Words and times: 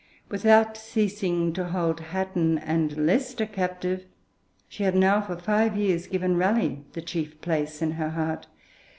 Without 0.29 0.77
ceasing 0.77 1.53
to 1.53 1.63
hold 1.65 1.99
Hatton 1.99 2.57
and 2.57 3.05
Leicester 3.05 3.45
captive, 3.45 4.05
she 4.67 4.81
had 4.81 4.95
now 4.95 5.21
for 5.21 5.35
five 5.37 5.77
years 5.77 6.07
given 6.07 6.37
Raleigh 6.37 6.83
the 6.93 7.03
chief 7.03 7.39
place 7.39 7.83
in 7.83 7.91
her 7.91 8.09
heart. 8.09 8.47